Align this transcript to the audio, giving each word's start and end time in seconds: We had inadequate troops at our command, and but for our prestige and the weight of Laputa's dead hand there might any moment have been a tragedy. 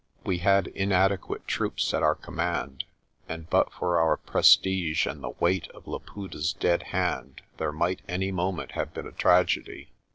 We 0.23 0.39
had 0.39 0.65
inadequate 0.65 1.47
troops 1.47 1.93
at 1.93 2.01
our 2.01 2.15
command, 2.15 2.85
and 3.29 3.47
but 3.47 3.71
for 3.71 3.99
our 3.99 4.17
prestige 4.17 5.05
and 5.05 5.23
the 5.23 5.29
weight 5.39 5.67
of 5.75 5.85
Laputa's 5.85 6.53
dead 6.53 6.81
hand 6.89 7.43
there 7.57 7.71
might 7.71 8.01
any 8.09 8.31
moment 8.31 8.71
have 8.71 8.95
been 8.95 9.05
a 9.05 9.11
tragedy. 9.11 9.91